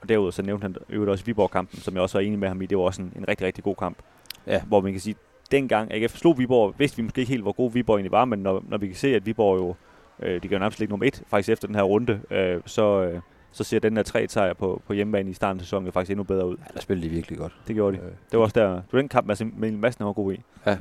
og 0.00 0.08
derudover 0.08 0.30
så 0.30 0.42
nævnte 0.42 0.62
han 0.64 0.76
øvrigt 0.88 1.10
også 1.10 1.24
Viborg-kampen, 1.24 1.80
som 1.80 1.94
jeg 1.94 2.02
også 2.02 2.18
var 2.18 2.22
enig 2.22 2.38
med 2.38 2.48
ham 2.48 2.62
i, 2.62 2.66
det 2.66 2.78
var 2.78 2.84
også 2.84 3.02
en, 3.02 3.12
en 3.16 3.28
rigtig, 3.28 3.46
rigtig 3.46 3.64
god 3.64 3.76
kamp. 3.76 3.98
Ja. 4.46 4.62
Hvor 4.62 4.80
man 4.80 4.92
kan 4.92 5.00
sige, 5.00 5.16
dengang 5.50 5.92
AGF 5.94 6.16
slog 6.16 6.38
Viborg, 6.38 6.74
vidste 6.78 6.96
vi 6.96 7.02
måske 7.02 7.20
ikke 7.20 7.30
helt, 7.30 7.42
hvor 7.42 7.52
god 7.52 7.72
Viborg 7.72 7.96
egentlig 7.96 8.12
var, 8.12 8.24
men 8.24 8.38
når, 8.38 8.64
når 8.68 8.78
vi 8.78 8.86
kan 8.86 8.96
se, 8.96 9.14
at 9.14 9.26
Viborg 9.26 9.58
jo, 9.58 9.74
øh, 10.22 10.34
de 10.34 10.40
kan 10.40 10.50
jo 10.52 10.58
nærmest 10.58 10.78
ligge 10.78 10.90
nummer 10.90 11.06
et, 11.06 11.22
faktisk 11.26 11.48
efter 11.48 11.66
den 11.66 11.74
her 11.74 11.82
runde, 11.82 12.20
øh, 12.30 12.60
så, 12.66 13.02
øh, 13.02 13.20
så 13.52 13.64
ser 13.64 13.78
den 13.78 13.96
her 13.96 14.02
tre 14.02 14.28
sejr 14.28 14.54
på, 14.54 14.82
på 14.86 14.92
hjemmebane 14.92 15.30
i 15.30 15.34
starten 15.34 15.60
af 15.60 15.64
sæsonen 15.64 15.86
jo 15.86 15.92
faktisk 15.92 16.10
endnu 16.10 16.24
bedre 16.24 16.46
ud. 16.48 16.56
Ja, 16.56 16.64
der 16.74 16.80
spillede 16.80 17.08
de 17.08 17.14
virkelig 17.14 17.38
godt. 17.38 17.56
Det 17.68 17.74
gjorde 17.74 17.96
de. 17.96 18.02
Øh, 18.02 18.08
Det 18.30 18.38
var 18.38 18.44
også 18.44 18.60
der, 18.60 18.68
det 18.74 18.92
var 18.92 18.98
den 18.98 19.08
kamp, 19.08 19.26
Mads 19.26 19.40
Emil 19.40 19.78
Madsen 19.78 20.04
var 20.04 20.12
god 20.12 20.32
i. 20.32 20.40
Ja, 20.66 20.76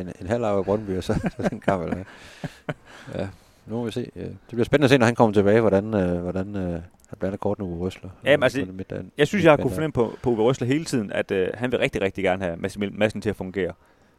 en, 0.00 0.12
en 0.20 0.26
halv 0.26 0.44
af 0.44 0.64
Brøndby, 0.64 0.96
og 0.96 1.04
så, 1.04 1.12
så 1.36 1.48
den 1.50 1.60
kamp. 1.60 1.82
Eller 1.82 1.96
ja, 3.18 3.28
nu 3.66 3.76
må 3.76 3.84
vi 3.84 3.90
se. 3.90 4.10
Ja. 4.16 4.20
Det 4.22 4.36
bliver 4.48 4.64
spændende 4.64 4.84
at 4.84 4.90
se, 4.90 4.98
når 4.98 5.06
han 5.06 5.14
kommer 5.14 5.32
tilbage, 5.34 5.60
hvordan, 5.60 5.94
øh, 5.94 6.22
hvordan 6.22 6.56
øh, 6.56 6.80
han 7.08 7.18
blander 7.18 7.36
kortene 7.36 7.68
Uwe 7.68 7.78
Røsler. 7.86 8.10
Jamen, 8.24 8.42
altså, 8.42 8.60
Og 8.60 8.68
midtbanen- 8.68 9.10
Jeg 9.18 9.26
synes, 9.26 9.44
jeg 9.44 9.52
har 9.52 9.56
kunne 9.56 9.70
fornemme 9.74 9.92
på, 9.92 10.12
på 10.22 10.30
Uwe 10.30 10.42
Røsler 10.42 10.66
hele 10.66 10.84
tiden, 10.84 11.12
at 11.12 11.30
øh, 11.30 11.48
han 11.54 11.72
vil 11.72 11.78
rigtig, 11.78 12.02
rigtig 12.02 12.24
gerne 12.24 12.44
have 12.44 12.56
Madsen 12.92 13.20
til 13.20 13.30
at 13.30 13.36
fungere. 13.36 13.72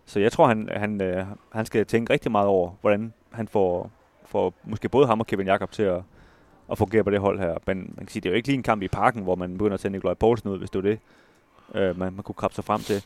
Så 0.06 0.20
jeg 0.20 0.32
tror, 0.32 0.48
han, 0.48 0.70
han, 0.76 1.02
øh, 1.02 1.26
han 1.52 1.66
skal 1.66 1.86
tænke 1.86 2.14
rigtig 2.14 2.32
meget 2.32 2.48
over, 2.48 2.72
hvordan 2.82 3.14
han 3.32 3.48
får, 3.48 3.92
får 4.26 4.54
måske 4.64 4.90
både 4.90 5.08
ham 5.08 5.20
og 5.20 5.28
Kevin 5.28 5.48
Jakob 5.48 5.72
til 5.72 5.84
at, 5.84 6.02
at 6.72 6.78
fungere 6.78 7.04
på 7.04 7.10
det 7.10 7.20
hold 7.20 7.40
her. 7.40 7.56
Men 7.68 7.78
man 7.78 8.06
kan 8.06 8.08
sige, 8.08 8.22
det 8.22 8.30
er 8.30 8.34
jo 8.34 8.36
ikke 8.36 8.48
lige 8.48 8.58
en 8.58 8.64
kamp 8.64 8.82
i 8.82 8.88
parken, 8.88 9.24
hvor 9.24 9.36
man 9.36 9.52
begynder 9.58 9.74
at 9.74 9.80
tage 9.80 9.92
Nikolaj 9.92 10.14
Poulsen 10.14 10.50
ud, 10.50 10.58
hvis 10.58 10.70
det 10.70 10.84
var 10.84 10.90
det, 10.90 11.00
øh, 11.76 12.00
man, 12.00 12.14
man 12.14 12.24
kunne 12.24 12.36
krabbe 12.36 12.56
sig 12.56 12.64
frem 12.64 12.80
til. 12.82 13.04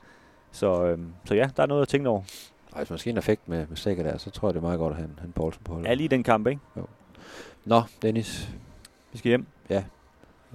Så, 0.52 0.86
øh, 0.86 1.00
så 1.26 1.36
ja, 1.36 1.50
der 1.58 1.64
er 1.64 1.68
noget 1.68 1.82
at 1.82 1.88
tænke 1.88 2.10
over. 2.10 2.22
Og 2.72 2.78
hvis 2.78 2.90
man 2.90 3.00
skal 3.00 3.12
en 3.12 3.18
effekt 3.18 3.50
med, 3.50 3.66
med 3.68 3.78
Sækker 3.78 4.04
der, 4.04 4.18
så 4.18 4.30
tror 4.30 4.48
jeg, 4.48 4.54
det 4.54 4.60
er 4.60 4.62
meget 4.64 4.80
godt 4.80 4.98
at 4.98 5.04
en, 5.04 5.20
en 5.26 5.32
Poulsen 5.36 5.64
på 5.64 5.74
holdet. 5.74 5.90
Ja, 5.90 5.94
lige 5.94 6.08
den 6.10 6.24
kamp, 6.24 6.48
ikke? 6.48 6.62
Nå, 7.66 7.82
Dennis. 8.02 8.50
Vi 9.12 9.18
skal 9.18 9.30
hjem. 9.30 9.46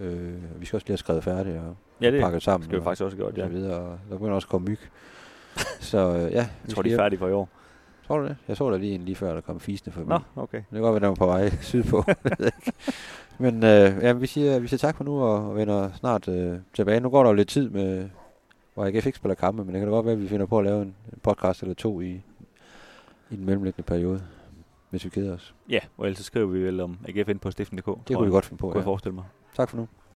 Øh, 0.00 0.60
vi 0.60 0.66
skal 0.66 0.76
også 0.76 0.84
lige 0.86 0.92
have 0.92 0.98
skrevet 0.98 1.24
færdigt 1.24 1.56
og 1.58 1.76
Ja, 2.00 2.10
det 2.10 2.22
pakket 2.22 2.42
sammen. 2.42 2.64
skal 2.64 2.72
vi 2.72 2.78
og, 2.78 2.84
faktisk 2.84 3.02
også 3.04 3.16
have 3.16 3.26
og 3.26 3.36
ja. 3.36 3.46
videre. 3.46 3.76
Og 3.76 3.98
der 4.10 4.16
begynder 4.16 4.34
også 4.34 4.46
at 4.46 4.50
komme 4.50 4.68
myg. 4.68 4.78
så 5.90 5.98
øh, 5.98 6.32
ja, 6.32 6.48
Jeg 6.64 6.74
tror, 6.74 6.82
de 6.82 6.92
er 6.92 6.96
færdige 6.96 7.18
for 7.18 7.28
i 7.28 7.32
år. 7.32 7.48
Tror 8.06 8.18
du 8.18 8.24
det? 8.24 8.36
Jeg 8.48 8.56
så 8.56 8.70
der 8.70 8.78
lige 8.78 8.94
en 8.94 9.00
lige 9.00 9.14
før, 9.16 9.34
der 9.34 9.40
kom 9.40 9.60
fisende 9.60 9.94
forbi. 9.94 10.08
Nå, 10.08 10.18
okay. 10.36 10.58
Det 10.58 10.64
kan 10.72 10.80
godt 10.80 10.92
være, 10.92 11.00
den 11.00 11.08
var 11.08 11.14
på 11.14 11.26
vej 11.26 11.50
sydpå. 11.70 12.04
Men 13.38 13.54
øh, 13.64 13.96
ja, 14.02 14.12
vi, 14.12 14.26
siger, 14.26 14.58
vi 14.58 14.66
siger 14.68 14.78
tak 14.78 14.96
for 14.96 15.04
nu, 15.04 15.22
og, 15.22 15.48
og 15.48 15.56
vender 15.56 15.90
snart 15.94 16.28
øh, 16.28 16.58
tilbage. 16.74 17.00
Nu 17.00 17.10
går 17.10 17.22
der 17.22 17.30
jo 17.30 17.34
lidt 17.34 17.48
tid, 17.48 17.70
med, 17.70 18.08
hvor 18.74 18.84
AGF 18.84 19.06
ikke 19.06 19.18
spiller 19.18 19.34
kampe, 19.34 19.64
men 19.64 19.74
det 19.74 19.80
kan 19.80 19.88
da 19.88 19.94
godt 19.94 20.06
være, 20.06 20.12
at 20.12 20.20
vi 20.20 20.28
finder 20.28 20.46
på 20.46 20.58
at 20.58 20.64
lave 20.64 20.82
en, 20.82 20.94
en 21.12 21.18
podcast 21.22 21.62
eller 21.62 21.74
to 21.74 22.00
i, 22.00 22.22
i 23.30 23.36
den 23.36 23.46
mellemliggende 23.46 23.86
periode, 23.86 24.22
hvis 24.90 25.04
vi 25.04 25.10
keder 25.10 25.34
os. 25.34 25.54
Ja, 25.68 25.78
og 25.96 26.04
ellers 26.06 26.18
så 26.18 26.24
skriver 26.24 26.46
vi 26.46 26.60
vel 26.62 26.80
om 26.80 26.98
AGF 27.08 27.28
ind 27.28 27.38
på 27.38 27.50
stiften.dk. 27.50 27.86
Det 28.08 28.16
kunne 28.16 28.24
vi 28.26 28.30
godt 28.30 28.44
finde 28.44 28.60
på. 28.60 28.66
kunne 28.66 28.76
jeg 28.76 28.82
Ja. 28.82 28.86
forestille 28.86 29.14
mig. 29.14 29.24
Tak 29.56 29.68
for 29.70 29.76
nu. 29.76 29.88